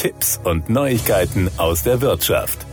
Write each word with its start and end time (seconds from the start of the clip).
Tipps 0.00 0.40
und 0.44 0.70
Neuigkeiten 0.70 1.50
aus 1.58 1.82
der 1.82 2.00
Wirtschaft. 2.00 2.64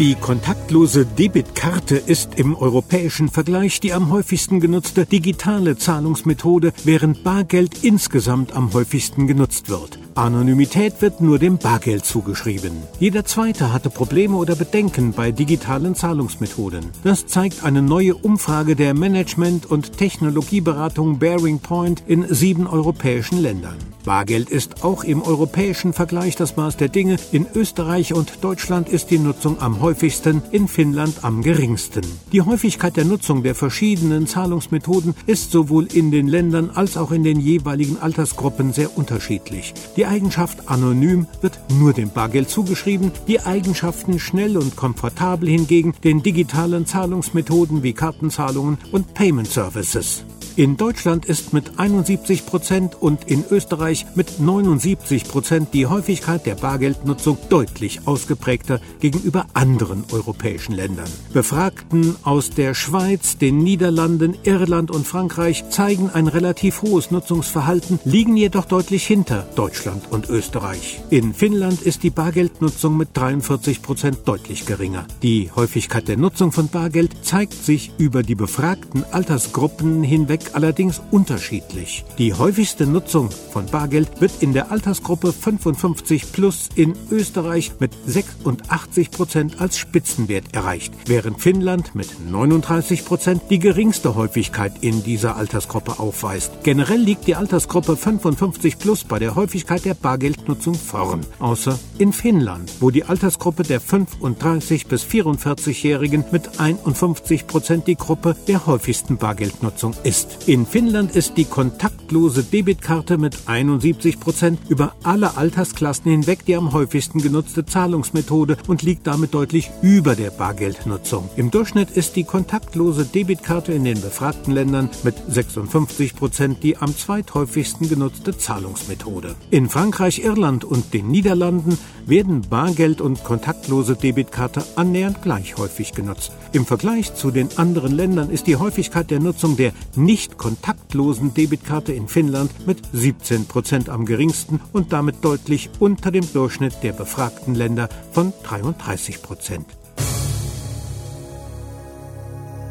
Die 0.00 0.16
kontaktlose 0.16 1.06
Debitkarte 1.06 1.94
ist 1.94 2.40
im 2.40 2.56
europäischen 2.56 3.28
Vergleich 3.28 3.78
die 3.78 3.92
am 3.92 4.10
häufigsten 4.10 4.58
genutzte 4.58 5.06
digitale 5.06 5.78
Zahlungsmethode, 5.78 6.72
während 6.82 7.22
Bargeld 7.22 7.84
insgesamt 7.84 8.52
am 8.56 8.74
häufigsten 8.74 9.28
genutzt 9.28 9.68
wird. 9.68 10.00
Anonymität 10.16 11.00
wird 11.02 11.20
nur 11.20 11.38
dem 11.38 11.58
Bargeld 11.58 12.04
zugeschrieben. 12.04 12.72
Jeder 12.98 13.24
Zweite 13.24 13.72
hatte 13.72 13.88
Probleme 13.88 14.36
oder 14.36 14.56
Bedenken 14.56 15.12
bei 15.12 15.30
digitalen 15.30 15.94
Zahlungsmethoden. 15.94 16.86
Das 17.04 17.28
zeigt 17.28 17.62
eine 17.62 17.80
neue 17.80 18.16
Umfrage 18.16 18.74
der 18.74 18.92
Management- 18.92 19.66
und 19.66 19.96
Technologieberatung 19.98 21.20
Bearing 21.20 21.60
Point 21.60 22.02
in 22.08 22.26
sieben 22.34 22.66
europäischen 22.66 23.40
Ländern. 23.40 23.76
Bargeld 24.06 24.50
ist 24.50 24.84
auch 24.84 25.02
im 25.02 25.20
europäischen 25.20 25.92
Vergleich 25.92 26.36
das 26.36 26.56
Maß 26.56 26.76
der 26.76 26.88
Dinge. 26.88 27.16
In 27.32 27.44
Österreich 27.54 28.14
und 28.14 28.44
Deutschland 28.44 28.88
ist 28.88 29.10
die 29.10 29.18
Nutzung 29.18 29.60
am 29.60 29.80
häufigsten, 29.80 30.42
in 30.52 30.68
Finnland 30.68 31.24
am 31.24 31.42
geringsten. 31.42 32.02
Die 32.30 32.40
Häufigkeit 32.40 32.96
der 32.96 33.04
Nutzung 33.04 33.42
der 33.42 33.56
verschiedenen 33.56 34.28
Zahlungsmethoden 34.28 35.16
ist 35.26 35.50
sowohl 35.50 35.86
in 35.92 36.12
den 36.12 36.28
Ländern 36.28 36.70
als 36.70 36.96
auch 36.96 37.10
in 37.10 37.24
den 37.24 37.40
jeweiligen 37.40 37.98
Altersgruppen 37.98 38.72
sehr 38.72 38.96
unterschiedlich. 38.96 39.74
Die 39.96 40.06
Eigenschaft 40.06 40.68
anonym 40.68 41.26
wird 41.40 41.58
nur 41.76 41.92
dem 41.92 42.10
Bargeld 42.10 42.48
zugeschrieben, 42.48 43.10
die 43.26 43.40
Eigenschaften 43.40 44.20
schnell 44.20 44.56
und 44.56 44.76
komfortabel 44.76 45.48
hingegen 45.48 45.94
den 46.04 46.22
digitalen 46.22 46.86
Zahlungsmethoden 46.86 47.82
wie 47.82 47.92
Kartenzahlungen 47.92 48.78
und 48.92 49.14
Payment 49.14 49.48
Services. 49.48 50.24
In 50.56 50.78
Deutschland 50.78 51.26
ist 51.26 51.52
mit 51.52 51.78
71 51.78 52.46
Prozent 52.46 52.96
und 52.98 53.24
in 53.30 53.44
Österreich 53.50 54.06
mit 54.14 54.40
79 54.40 55.24
Prozent 55.24 55.74
die 55.74 55.84
Häufigkeit 55.84 56.46
der 56.46 56.54
Bargeldnutzung 56.54 57.36
deutlich 57.50 58.06
ausgeprägter 58.06 58.80
gegenüber 58.98 59.44
anderen 59.52 60.04
europäischen 60.12 60.72
Ländern. 60.72 61.10
Befragten 61.34 62.16
aus 62.22 62.48
der 62.48 62.72
Schweiz, 62.72 63.36
den 63.36 63.58
Niederlanden, 63.58 64.34
Irland 64.44 64.90
und 64.90 65.06
Frankreich 65.06 65.68
zeigen 65.68 66.08
ein 66.08 66.26
relativ 66.26 66.80
hohes 66.80 67.10
Nutzungsverhalten, 67.10 68.00
liegen 68.06 68.34
jedoch 68.34 68.64
deutlich 68.64 69.06
hinter 69.06 69.46
Deutschland 69.56 70.04
und 70.10 70.30
Österreich. 70.30 71.02
In 71.10 71.34
Finnland 71.34 71.82
ist 71.82 72.02
die 72.02 72.08
Bargeldnutzung 72.08 72.96
mit 72.96 73.10
43 73.12 73.82
Prozent 73.82 74.20
deutlich 74.24 74.64
geringer. 74.64 75.06
Die 75.22 75.50
Häufigkeit 75.54 76.08
der 76.08 76.16
Nutzung 76.16 76.50
von 76.50 76.68
Bargeld 76.68 77.26
zeigt 77.26 77.62
sich 77.62 77.90
über 77.98 78.22
die 78.22 78.34
befragten 78.34 79.04
Altersgruppen 79.12 80.02
hinweg 80.02 80.45
allerdings 80.54 81.00
unterschiedlich. 81.10 82.04
Die 82.18 82.34
häufigste 82.34 82.86
Nutzung 82.86 83.30
von 83.52 83.66
Bargeld 83.66 84.20
wird 84.20 84.42
in 84.42 84.52
der 84.52 84.70
Altersgruppe 84.70 85.32
55 85.32 86.32
plus 86.32 86.68
in 86.74 86.94
Österreich 87.10 87.72
mit 87.78 87.92
86 88.06 89.10
Prozent 89.10 89.60
als 89.60 89.78
Spitzenwert 89.78 90.54
erreicht, 90.54 90.92
während 91.06 91.40
Finnland 91.40 91.94
mit 91.94 92.08
39 92.30 93.04
Prozent 93.04 93.42
die 93.50 93.58
geringste 93.58 94.14
Häufigkeit 94.14 94.72
in 94.80 95.02
dieser 95.02 95.36
Altersgruppe 95.36 95.98
aufweist. 95.98 96.52
Generell 96.62 97.00
liegt 97.00 97.26
die 97.26 97.34
Altersgruppe 97.34 97.96
55 97.96 98.78
plus 98.78 99.04
bei 99.04 99.18
der 99.18 99.34
Häufigkeit 99.34 99.84
der 99.84 99.94
Bargeldnutzung 99.94 100.74
vorn, 100.74 101.20
außer 101.38 101.78
in 101.98 102.12
Finnland, 102.12 102.72
wo 102.80 102.90
die 102.90 103.04
Altersgruppe 103.04 103.62
der 103.62 103.80
35 103.80 104.86
bis 104.86 105.04
44-Jährigen 105.04 106.24
mit 106.32 106.60
51 106.60 107.46
Prozent 107.46 107.86
die 107.86 107.96
Gruppe 107.96 108.36
der 108.48 108.66
häufigsten 108.66 109.16
Bargeldnutzung 109.16 109.94
ist. 110.02 110.35
In 110.46 110.66
Finnland 110.66 111.16
ist 111.16 111.36
die 111.36 111.44
kontaktlose 111.44 112.44
Debitkarte 112.44 113.18
mit 113.18 113.36
71 113.46 114.20
Prozent 114.20 114.60
über 114.68 114.94
alle 115.02 115.36
Altersklassen 115.36 116.10
hinweg 116.10 116.44
die 116.46 116.54
am 116.54 116.72
häufigsten 116.72 117.20
genutzte 117.20 117.64
Zahlungsmethode 117.64 118.56
und 118.68 118.82
liegt 118.82 119.06
damit 119.06 119.34
deutlich 119.34 119.70
über 119.82 120.14
der 120.14 120.30
Bargeldnutzung. 120.30 121.28
Im 121.36 121.50
Durchschnitt 121.50 121.90
ist 121.90 122.14
die 122.16 122.24
kontaktlose 122.24 123.04
Debitkarte 123.04 123.72
in 123.72 123.84
den 123.84 124.00
befragten 124.00 124.52
Ländern 124.52 124.90
mit 125.02 125.16
56 125.28 126.14
Prozent 126.14 126.62
die 126.62 126.76
am 126.76 126.96
zweithäufigsten 126.96 127.88
genutzte 127.88 128.36
Zahlungsmethode. 128.36 129.34
In 129.50 129.68
Frankreich, 129.68 130.22
Irland 130.22 130.64
und 130.64 130.94
den 130.94 131.08
Niederlanden 131.08 131.78
werden 132.06 132.42
Bargeld 132.42 133.00
und 133.00 133.24
kontaktlose 133.24 133.96
Debitkarte 133.96 134.64
annähernd 134.76 135.22
gleich 135.22 135.56
häufig 135.56 135.92
genutzt. 135.92 136.32
Im 136.52 136.66
Vergleich 136.66 137.14
zu 137.14 137.30
den 137.30 137.48
anderen 137.56 137.92
Ländern 137.92 138.30
ist 138.30 138.46
die 138.46 138.56
Häufigkeit 138.56 139.10
der 139.10 139.20
Nutzung 139.20 139.56
der 139.56 139.72
nicht 139.96 140.25
nicht 140.26 140.38
kontaktlosen 140.38 141.34
Debitkarte 141.34 141.92
in 141.92 142.08
Finnland 142.08 142.66
mit 142.66 142.78
17 142.92 143.46
Prozent 143.46 143.88
am 143.88 144.06
geringsten 144.06 144.60
und 144.72 144.92
damit 144.92 145.24
deutlich 145.24 145.70
unter 145.78 146.10
dem 146.10 146.30
Durchschnitt 146.32 146.82
der 146.82 146.92
befragten 146.92 147.54
Länder 147.54 147.88
von 148.12 148.32
33 148.42 149.22
Prozent. 149.22 149.66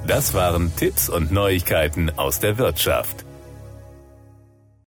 Das 0.05 0.33
waren 0.33 0.75
Tipps 0.75 1.09
und 1.09 1.31
Neuigkeiten 1.31 2.11
aus 2.17 2.39
der 2.39 2.57
Wirtschaft. 2.57 3.24